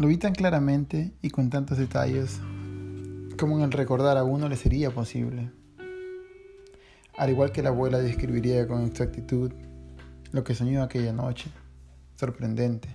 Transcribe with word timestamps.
Lo 0.00 0.08
vi 0.08 0.16
tan 0.16 0.32
claramente 0.32 1.12
y 1.20 1.28
con 1.28 1.50
tantos 1.50 1.76
detalles 1.76 2.40
como 3.38 3.58
en 3.58 3.64
el 3.64 3.70
recordar 3.70 4.16
a 4.16 4.24
uno 4.24 4.48
le 4.48 4.56
sería 4.56 4.90
posible. 4.90 5.50
Al 7.18 7.28
igual 7.28 7.52
que 7.52 7.62
la 7.62 7.68
abuela 7.68 7.98
describiría 7.98 8.66
con 8.66 8.86
exactitud 8.86 9.52
lo 10.32 10.42
que 10.42 10.54
soñó 10.54 10.82
aquella 10.82 11.12
noche, 11.12 11.50
sorprendente. 12.16 12.88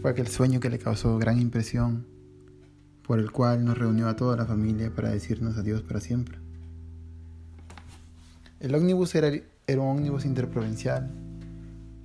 Fue 0.00 0.12
aquel 0.12 0.28
sueño 0.28 0.60
que 0.60 0.70
le 0.70 0.78
causó 0.78 1.18
gran 1.18 1.40
impresión, 1.40 2.06
por 3.04 3.18
el 3.18 3.32
cual 3.32 3.64
nos 3.64 3.76
reunió 3.76 4.06
a 4.06 4.14
toda 4.14 4.36
la 4.36 4.46
familia 4.46 4.94
para 4.94 5.10
decirnos 5.10 5.56
adiós 5.56 5.82
para 5.82 5.98
siempre. 5.98 6.38
El 8.60 8.76
ómnibus 8.76 9.12
era, 9.16 9.28
un 9.66 9.78
ómnibus 9.80 10.24
interprovincial 10.24 11.10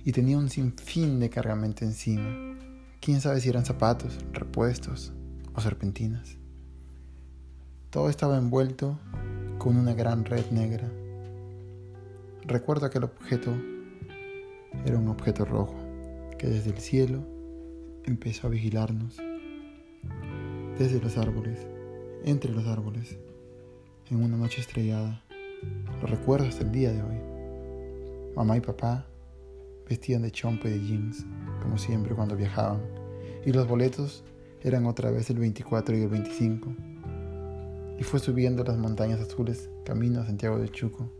y 0.04 0.10
tenía 0.10 0.38
un 0.38 0.50
sinfín 0.50 1.20
de 1.20 1.30
cargamento 1.30 1.84
encima 1.84 2.49
Quién 3.00 3.22
sabe 3.22 3.40
si 3.40 3.48
eran 3.48 3.64
zapatos, 3.64 4.18
repuestos 4.34 5.14
o 5.54 5.60
serpentinas. 5.62 6.36
Todo 7.88 8.10
estaba 8.10 8.36
envuelto 8.36 9.00
con 9.56 9.78
una 9.78 9.94
gran 9.94 10.26
red 10.26 10.44
negra. 10.50 10.86
Recuerdo 12.44 12.90
que 12.90 12.98
el 12.98 13.04
objeto 13.04 13.54
era 14.84 14.98
un 14.98 15.08
objeto 15.08 15.46
rojo 15.46 15.74
que 16.38 16.48
desde 16.48 16.72
el 16.72 16.78
cielo 16.78 17.26
empezó 18.04 18.48
a 18.48 18.50
vigilarnos. 18.50 19.16
Desde 20.78 21.00
los 21.00 21.16
árboles, 21.16 21.66
entre 22.24 22.52
los 22.52 22.66
árboles, 22.66 23.18
en 24.10 24.22
una 24.22 24.36
noche 24.36 24.60
estrellada. 24.60 25.24
Lo 26.02 26.06
recuerdo 26.06 26.46
hasta 26.46 26.64
el 26.64 26.72
día 26.72 26.92
de 26.92 27.02
hoy. 27.02 27.16
Mamá 28.36 28.58
y 28.58 28.60
papá 28.60 29.06
vestían 29.88 30.20
de 30.20 30.30
chompe 30.30 30.68
y 30.68 30.72
de 30.72 30.86
jeans, 30.86 31.26
como 31.60 31.78
siempre 31.78 32.14
cuando 32.14 32.36
viajaban, 32.36 32.80
y 33.44 33.52
los 33.52 33.66
boletos 33.68 34.24
eran 34.62 34.86
otra 34.86 35.10
vez 35.10 35.30
el 35.30 35.38
24 35.38 35.96
y 35.96 36.02
el 36.02 36.08
25. 36.08 36.74
Y 37.98 38.02
fue 38.02 38.18
subiendo 38.18 38.64
las 38.64 38.76
montañas 38.76 39.20
azules 39.20 39.70
camino 39.84 40.20
a 40.20 40.26
Santiago 40.26 40.58
de 40.58 40.70
Chuco, 40.70 41.10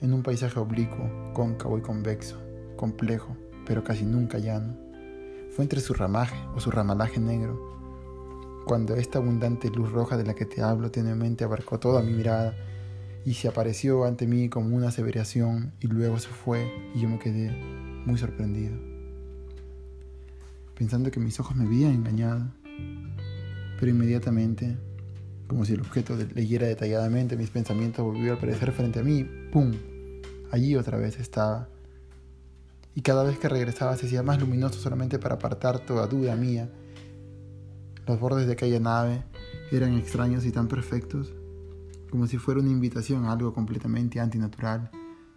en 0.00 0.12
un 0.12 0.22
paisaje 0.22 0.58
oblicuo, 0.58 1.10
cóncavo 1.34 1.78
y 1.78 1.82
convexo, 1.82 2.36
complejo, 2.76 3.36
pero 3.66 3.84
casi 3.84 4.04
nunca 4.04 4.38
llano. 4.38 4.76
Fue 5.50 5.64
entre 5.64 5.80
su 5.80 5.94
ramaje 5.94 6.36
o 6.54 6.60
su 6.60 6.70
ramalaje 6.70 7.20
negro, 7.20 7.70
cuando 8.64 8.94
esta 8.94 9.18
abundante 9.18 9.68
luz 9.70 9.90
roja 9.90 10.16
de 10.16 10.24
la 10.24 10.34
que 10.34 10.46
te 10.46 10.62
hablo 10.62 10.90
tenuemente 10.90 11.44
abarcó 11.44 11.78
toda 11.78 12.02
mi 12.02 12.12
mirada 12.12 12.54
y 13.24 13.34
se 13.34 13.48
apareció 13.48 14.04
ante 14.04 14.26
mí 14.26 14.48
como 14.48 14.76
una 14.76 14.88
aseveración 14.88 15.72
y 15.80 15.88
luego 15.88 16.18
se 16.18 16.28
fue 16.28 16.70
y 16.94 17.00
yo 17.00 17.08
me 17.08 17.18
quedé 17.18 17.50
muy 18.06 18.16
sorprendido, 18.18 18.76
pensando 20.80 21.10
que 21.10 21.20
mis 21.20 21.38
ojos 21.38 21.54
me 21.56 21.66
habían 21.66 21.92
engañado. 21.92 22.54
Pero 23.78 23.90
inmediatamente, 23.90 24.78
como 25.46 25.66
si 25.66 25.74
el 25.74 25.82
objeto 25.82 26.16
leyera 26.34 26.68
detalladamente 26.68 27.36
mis 27.36 27.50
pensamientos, 27.50 28.02
volvió 28.02 28.32
a 28.32 28.36
aparecer 28.36 28.72
frente 28.72 29.00
a 29.00 29.02
mí. 29.02 29.28
¡Pum! 29.52 29.74
Allí 30.50 30.76
otra 30.76 30.96
vez 30.96 31.20
estaba. 31.20 31.68
Y 32.94 33.02
cada 33.02 33.24
vez 33.24 33.38
que 33.38 33.50
regresaba 33.50 33.94
se 33.98 34.06
hacía 34.06 34.22
más 34.22 34.40
luminoso 34.40 34.80
solamente 34.80 35.18
para 35.18 35.34
apartar 35.34 35.80
toda 35.80 36.06
duda 36.06 36.34
mía. 36.34 36.70
Los 38.06 38.18
bordes 38.18 38.46
de 38.46 38.54
aquella 38.54 38.80
nave 38.80 39.22
eran 39.70 39.92
extraños 39.98 40.46
y 40.46 40.50
tan 40.50 40.66
perfectos, 40.66 41.30
como 42.08 42.26
si 42.26 42.38
fuera 42.38 42.58
una 42.58 42.70
invitación 42.70 43.26
a 43.26 43.32
algo 43.32 43.52
completamente 43.52 44.18
antinatural. 44.18 44.90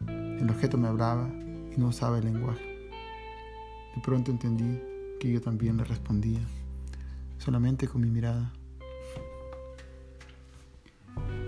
El 0.07 0.49
objeto 0.49 0.77
me 0.77 0.87
hablaba 0.87 1.27
y 1.27 1.77
no 1.77 1.89
usaba 1.89 2.19
el 2.19 2.23
lenguaje. 2.23 2.63
De 3.93 4.01
pronto 4.01 4.31
entendí 4.31 4.92
que 5.23 5.31
yo 5.31 5.41
también 5.41 5.77
le 5.77 5.85
respondía, 5.85 6.41
solamente 7.37 7.87
con 7.87 8.01
mi 8.01 8.09
mirada. 8.09 8.51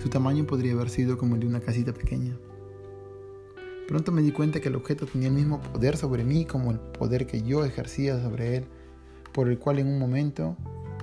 Su 0.01 0.07
tamaño 0.07 0.45
podría 0.45 0.71
haber 0.71 0.89
sido 0.89 1.17
como 1.17 1.35
el 1.35 1.41
de 1.41 1.47
una 1.47 1.59
casita 1.59 1.93
pequeña. 1.93 2.37
Pronto 3.87 4.13
me 4.13 4.21
di 4.21 4.31
cuenta 4.31 4.61
que 4.61 4.69
el 4.69 4.75
objeto 4.75 5.05
tenía 5.05 5.27
el 5.27 5.33
mismo 5.33 5.61
poder 5.61 5.97
sobre 5.97 6.23
mí 6.23 6.45
como 6.45 6.71
el 6.71 6.79
poder 6.79 7.27
que 7.27 7.41
yo 7.41 7.65
ejercía 7.65 8.17
sobre 8.21 8.55
él, 8.55 8.65
por 9.33 9.49
el 9.49 9.59
cual 9.59 9.79
en 9.79 9.87
un 9.87 9.99
momento 9.99 10.55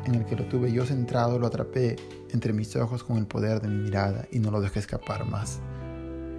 en 0.06 0.14
el 0.14 0.24
que 0.24 0.36
lo 0.36 0.46
tuve 0.46 0.72
yo 0.72 0.86
centrado 0.86 1.38
lo 1.38 1.48
atrapé 1.48 1.96
entre 2.30 2.54
mis 2.54 2.74
ojos 2.76 3.04
con 3.04 3.18
el 3.18 3.26
poder 3.26 3.60
de 3.60 3.68
mi 3.68 3.82
mirada 3.82 4.26
y 4.32 4.38
no 4.38 4.50
lo 4.50 4.62
dejé 4.62 4.78
escapar 4.78 5.26
más. 5.26 5.60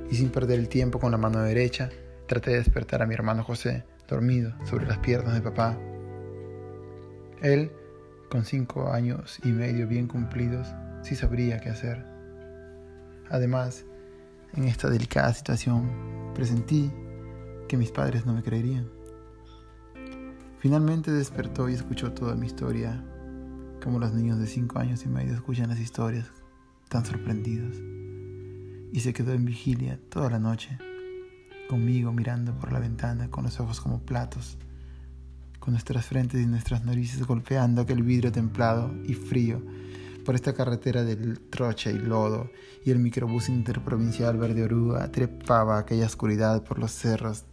Y 0.09 0.15
sin 0.15 0.29
perder 0.29 0.57
el 0.57 0.67
tiempo 0.67 0.99
con 0.99 1.11
la 1.11 1.17
mano 1.19 1.41
derecha, 1.43 1.91
Traté 2.27 2.51
de 2.51 2.57
despertar 2.57 3.01
a 3.01 3.05
mi 3.05 3.13
hermano 3.13 3.43
José, 3.43 3.83
dormido 4.07 4.53
sobre 4.63 4.87
las 4.87 4.97
piernas 4.99 5.33
de 5.33 5.41
papá. 5.41 5.77
Él, 7.41 7.71
con 8.29 8.45
cinco 8.45 8.91
años 8.91 9.39
y 9.43 9.51
medio 9.51 9.87
bien 9.87 10.07
cumplidos, 10.07 10.67
sí 11.01 11.15
sabría 11.15 11.59
qué 11.59 11.69
hacer. 11.69 12.05
Además, 13.29 13.85
en 14.53 14.65
esta 14.65 14.89
delicada 14.89 15.33
situación, 15.33 15.89
presentí 16.33 16.91
que 17.67 17.77
mis 17.77 17.91
padres 17.91 18.25
no 18.25 18.33
me 18.33 18.43
creerían. 18.43 18.89
Finalmente 20.59 21.11
despertó 21.11 21.67
y 21.67 21.73
escuchó 21.73 22.13
toda 22.13 22.35
mi 22.35 22.47
historia, 22.47 23.03
como 23.83 23.99
los 23.99 24.13
niños 24.13 24.39
de 24.39 24.47
cinco 24.47 24.79
años 24.79 25.03
y 25.05 25.09
medio 25.09 25.33
escuchan 25.33 25.69
las 25.69 25.79
historias, 25.79 26.31
tan 26.89 27.05
sorprendidos. 27.05 27.75
Y 28.93 28.99
se 28.99 29.11
quedó 29.11 29.33
en 29.33 29.45
vigilia 29.45 29.99
toda 30.09 30.29
la 30.29 30.39
noche 30.39 30.77
conmigo 31.67 32.11
mirando 32.11 32.53
por 32.59 32.71
la 32.71 32.79
ventana 32.79 33.29
con 33.29 33.43
los 33.43 33.59
ojos 33.59 33.81
como 33.81 33.99
platos, 33.99 34.57
con 35.63 35.71
nuestras 35.71 36.05
frentes 36.05 36.41
y 36.41 36.45
nuestras 36.45 36.83
narices 36.83 37.25
golpeando 37.25 37.83
aquel 37.83 38.03
vidrio 38.03 38.33
templado 38.33 38.93
y 39.05 39.13
frío 39.13 39.61
por 40.25 40.35
esta 40.35 40.53
carretera 40.53 41.05
del 41.05 41.39
troche 41.39 41.89
y 41.89 41.99
lodo, 41.99 42.51
y 42.83 42.91
el 42.91 42.99
microbús 42.99 43.47
interprovincial 43.47 44.35
verde 44.37 44.63
oruga 44.63 45.09
trepaba 45.09 45.79
aquella 45.79 46.05
oscuridad 46.05 46.65
por 46.65 46.79
los 46.79 46.91
cerros, 46.91 47.45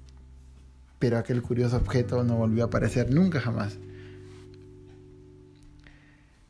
pero 0.98 1.19
aquel 1.19 1.41
curioso 1.41 1.76
objeto 1.76 2.25
no 2.25 2.34
volvió 2.34 2.65
a 2.65 2.66
aparecer 2.66 3.15
nunca 3.15 3.41
jamás. 3.41 3.78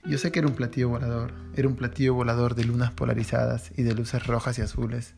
Yo 0.07 0.17
sé 0.17 0.33
que 0.33 0.39
era 0.39 0.49
un 0.49 0.55
platillo 0.55 0.89
volador, 0.89 1.35
era 1.57 1.69
un 1.69 1.77
platillo 1.77 2.15
volador 2.15 2.55
de 2.55 2.65
lunas 2.65 2.93
polarizadas 2.93 3.71
y 3.77 3.83
de 3.83 3.95
luces 3.95 4.27
rojas 4.27 4.59
y 4.59 4.63
azules, 4.63 5.15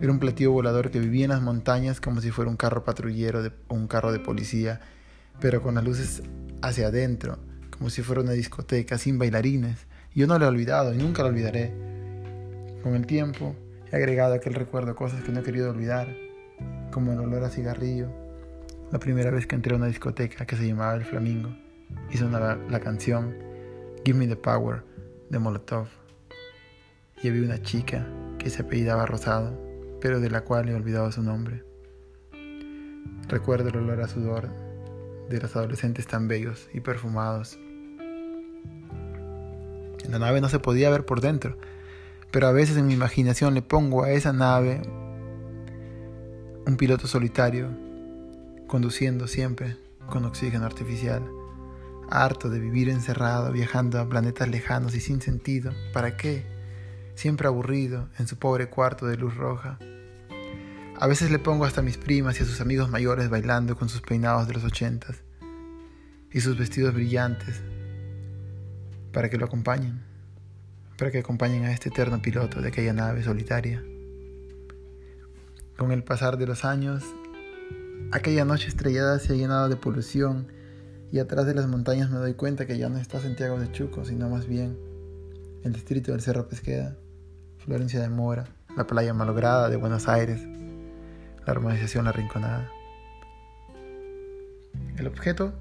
era 0.00 0.10
un 0.10 0.18
platillo 0.18 0.50
volador 0.50 0.90
que 0.90 0.98
vivía 0.98 1.26
en 1.26 1.30
las 1.30 1.42
montañas 1.42 2.00
como 2.00 2.20
si 2.20 2.32
fuera 2.32 2.50
un 2.50 2.56
carro 2.56 2.84
patrullero 2.84 3.40
o 3.68 3.74
un 3.74 3.86
carro 3.86 4.10
de 4.10 4.18
policía, 4.18 4.80
pero 5.40 5.62
con 5.62 5.74
las 5.74 5.84
luces 5.84 6.22
hacia 6.62 6.88
adentro, 6.88 7.38
como 7.70 7.90
si 7.90 8.02
fuera 8.02 8.22
una 8.22 8.32
discoteca 8.32 8.98
sin 8.98 9.18
bailarines. 9.18 9.86
yo 10.14 10.26
no 10.26 10.38
lo 10.38 10.46
he 10.46 10.48
olvidado 10.48 10.94
y 10.94 10.98
nunca 10.98 11.22
lo 11.22 11.28
olvidaré. 11.28 11.72
Con 12.82 12.94
el 12.94 13.06
tiempo 13.06 13.54
he 13.92 13.96
agregado 13.96 14.34
a 14.34 14.36
aquel 14.36 14.54
recuerdo 14.54 14.94
cosas 14.94 15.22
que 15.22 15.32
no 15.32 15.40
he 15.40 15.42
querido 15.42 15.70
olvidar, 15.70 16.08
como 16.90 17.12
el 17.12 17.18
olor 17.18 17.44
a 17.44 17.50
cigarrillo, 17.50 18.08
la 18.90 18.98
primera 18.98 19.30
vez 19.30 19.46
que 19.46 19.56
entré 19.56 19.74
a 19.74 19.76
una 19.76 19.86
discoteca 19.86 20.46
que 20.46 20.56
se 20.56 20.66
llamaba 20.66 20.94
El 20.94 21.04
Flamingo 21.04 21.50
y 22.10 22.16
sonaba 22.16 22.56
la 22.70 22.80
canción 22.80 23.34
Give 24.04 24.18
Me 24.18 24.26
the 24.26 24.36
Power 24.36 24.82
de 25.30 25.38
Molotov. 25.38 25.88
Y 27.22 27.28
había 27.28 27.42
una 27.42 27.62
chica 27.62 28.06
que 28.38 28.50
se 28.50 28.62
apellidaba 28.62 29.06
Rosado 29.06 29.66
pero 30.00 30.20
de 30.20 30.30
la 30.30 30.42
cual 30.42 30.68
he 30.68 30.74
olvidado 30.74 31.10
su 31.10 31.22
nombre. 31.22 31.64
Recuerdo 33.28 33.70
el 33.70 33.76
olor 33.76 34.00
a 34.02 34.08
sudor 34.08 34.48
de 35.28 35.40
los 35.40 35.56
adolescentes 35.56 36.06
tan 36.06 36.28
bellos 36.28 36.68
y 36.72 36.80
perfumados. 36.80 37.58
La 40.08 40.18
nave 40.18 40.40
no 40.40 40.48
se 40.48 40.58
podía 40.58 40.90
ver 40.90 41.04
por 41.04 41.20
dentro, 41.20 41.58
pero 42.30 42.46
a 42.46 42.52
veces 42.52 42.76
en 42.76 42.86
mi 42.86 42.94
imaginación 42.94 43.54
le 43.54 43.62
pongo 43.62 44.04
a 44.04 44.10
esa 44.10 44.32
nave 44.32 44.82
un 46.66 46.76
piloto 46.76 47.06
solitario, 47.06 47.70
conduciendo 48.66 49.26
siempre 49.28 49.76
con 50.06 50.24
oxígeno 50.24 50.66
artificial, 50.66 51.22
harto 52.10 52.48
de 52.48 52.60
vivir 52.60 52.88
encerrado, 52.88 53.52
viajando 53.52 54.00
a 54.00 54.08
planetas 54.08 54.48
lejanos 54.48 54.94
y 54.94 55.00
sin 55.00 55.20
sentido. 55.20 55.72
¿Para 55.92 56.16
qué? 56.16 56.44
Siempre 57.14 57.46
aburrido 57.46 58.08
en 58.18 58.26
su 58.26 58.36
pobre 58.36 58.68
cuarto 58.68 59.06
de 59.06 59.16
luz 59.16 59.36
roja, 59.36 59.78
a 60.98 61.06
veces 61.06 61.30
le 61.30 61.38
pongo 61.38 61.66
hasta 61.66 61.82
mis 61.82 61.98
primas 61.98 62.40
y 62.40 62.42
a 62.42 62.46
sus 62.46 62.60
amigos 62.60 62.88
mayores 62.88 63.28
bailando 63.28 63.76
con 63.76 63.88
sus 63.88 64.00
peinados 64.00 64.48
de 64.48 64.54
los 64.54 64.64
ochentas 64.64 65.22
y 66.32 66.40
sus 66.40 66.56
vestidos 66.56 66.94
brillantes 66.94 67.60
para 69.12 69.28
que 69.28 69.36
lo 69.36 69.44
acompañen, 69.44 70.02
para 70.96 71.10
que 71.10 71.18
acompañen 71.18 71.64
a 71.64 71.72
este 71.72 71.90
eterno 71.90 72.22
piloto 72.22 72.62
de 72.62 72.68
aquella 72.68 72.94
nave 72.94 73.22
solitaria. 73.22 73.84
Con 75.76 75.92
el 75.92 76.02
pasar 76.02 76.38
de 76.38 76.46
los 76.46 76.64
años, 76.64 77.04
aquella 78.12 78.46
noche 78.46 78.68
estrellada 78.68 79.18
se 79.18 79.34
ha 79.34 79.36
llenado 79.36 79.68
de 79.68 79.76
polución 79.76 80.48
y 81.12 81.18
atrás 81.18 81.46
de 81.46 81.54
las 81.54 81.66
montañas 81.66 82.10
me 82.10 82.18
doy 82.18 82.34
cuenta 82.34 82.66
que 82.66 82.78
ya 82.78 82.88
no 82.88 82.96
está 82.96 83.20
Santiago 83.20 83.58
de 83.58 83.70
Chuco, 83.70 84.06
sino 84.06 84.30
más 84.30 84.46
bien 84.46 84.78
el 85.62 85.72
distrito 85.72 86.12
del 86.12 86.22
Cerro 86.22 86.48
Pesqueda, 86.48 86.96
Florencia 87.58 88.00
de 88.00 88.08
Mora, 88.08 88.46
la 88.76 88.86
playa 88.86 89.12
malograda 89.12 89.68
de 89.68 89.76
Buenos 89.76 90.08
Aires, 90.08 90.40
la 91.46 91.52
urbanización 91.52 92.04
La 92.04 92.12
Rinconada. 92.12 92.70
El 94.98 95.06
objeto 95.06 95.52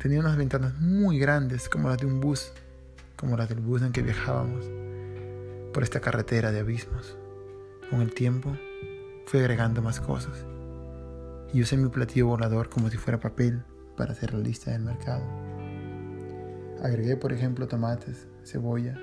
Tenía 0.00 0.20
unas 0.20 0.38
ventanas 0.38 0.80
muy 0.80 1.18
grandes, 1.18 1.68
como 1.68 1.90
las 1.90 1.98
de 1.98 2.06
un 2.06 2.20
bus, 2.20 2.52
como 3.16 3.36
las 3.36 3.50
del 3.50 3.60
bus 3.60 3.82
en 3.82 3.92
que 3.92 4.00
viajábamos 4.00 4.64
por 5.74 5.82
esta 5.82 6.00
carretera 6.00 6.52
de 6.52 6.60
abismos. 6.60 7.18
Con 7.90 8.00
el 8.00 8.14
tiempo 8.14 8.56
fui 9.26 9.40
agregando 9.40 9.82
más 9.82 10.00
cosas 10.00 10.46
y 11.52 11.60
usé 11.60 11.76
mi 11.76 11.90
platillo 11.90 12.28
volador 12.28 12.70
como 12.70 12.88
si 12.88 12.96
fuera 12.96 13.20
papel 13.20 13.62
para 13.94 14.12
hacer 14.12 14.32
la 14.32 14.40
lista 14.40 14.70
del 14.70 14.84
mercado. 14.84 15.22
Agregué, 16.82 17.18
por 17.18 17.34
ejemplo, 17.34 17.68
tomates, 17.68 18.26
cebolla, 18.42 18.98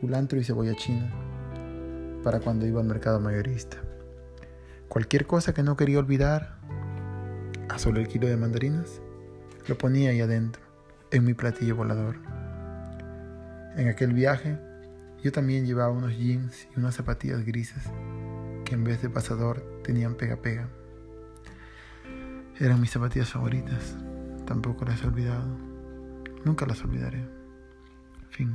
culantro 0.00 0.40
y 0.40 0.44
cebolla 0.44 0.74
china 0.74 1.08
para 2.24 2.40
cuando 2.40 2.66
iba 2.66 2.80
al 2.80 2.88
mercado 2.88 3.20
mayorista. 3.20 3.76
Cualquier 4.92 5.26
cosa 5.26 5.54
que 5.54 5.62
no 5.62 5.74
quería 5.74 5.98
olvidar, 6.00 6.58
a 7.70 7.78
solo 7.78 7.98
el 7.98 8.08
kilo 8.08 8.28
de 8.28 8.36
mandarinas, 8.36 9.00
lo 9.66 9.78
ponía 9.78 10.10
ahí 10.10 10.20
adentro, 10.20 10.60
en 11.10 11.24
mi 11.24 11.32
platillo 11.32 11.76
volador. 11.76 12.16
En 13.74 13.88
aquel 13.88 14.12
viaje, 14.12 14.58
yo 15.24 15.32
también 15.32 15.64
llevaba 15.64 15.90
unos 15.90 16.14
jeans 16.14 16.68
y 16.76 16.78
unas 16.78 16.94
zapatillas 16.94 17.42
grises 17.46 17.84
que 18.66 18.74
en 18.74 18.84
vez 18.84 19.00
de 19.00 19.08
pasador 19.08 19.64
tenían 19.82 20.14
pega-pega. 20.14 20.68
Eran 22.60 22.78
mis 22.78 22.90
zapatillas 22.90 23.30
favoritas, 23.30 23.96
tampoco 24.44 24.84
las 24.84 25.02
he 25.02 25.06
olvidado, 25.06 25.56
nunca 26.44 26.66
las 26.66 26.84
olvidaré. 26.84 27.26
Fin. 28.28 28.52